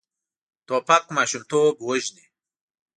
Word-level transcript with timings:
توپک 0.67 1.03
ماشومتوب 1.15 1.75
وژني. 1.87 2.25